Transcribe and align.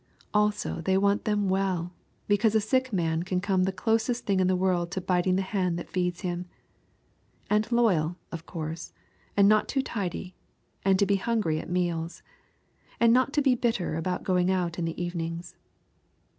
Also 0.33 0.81
they 0.81 0.97
want 0.97 1.25
them 1.25 1.47
well, 1.47 1.93
because 2.27 2.55
a 2.55 2.59
sick 2.59 2.91
man 2.91 3.21
can 3.21 3.39
come 3.39 3.65
the 3.65 3.71
closest 3.71 4.25
thing 4.25 4.39
in 4.39 4.47
the 4.47 4.55
world 4.55 4.89
to 4.89 4.99
biting 4.99 5.35
the 5.35 5.43
hand 5.43 5.77
that 5.77 5.91
feeds 5.91 6.21
him. 6.21 6.47
And 7.51 7.71
loyal, 7.71 8.17
of 8.31 8.47
course, 8.47 8.93
and 9.37 9.47
not 9.47 9.67
too 9.67 9.83
tidy 9.83 10.33
and 10.83 10.97
to 10.97 11.05
be 11.05 11.17
hungry 11.17 11.59
at 11.59 11.69
meals. 11.69 12.23
And 12.99 13.13
not 13.13 13.31
to 13.33 13.43
be 13.43 13.53
too 13.55 13.61
bitter 13.61 13.95
about 13.95 14.23
going 14.23 14.49
out 14.49 14.79
in 14.79 14.85
the 14.85 14.99
evenings. 14.99 15.55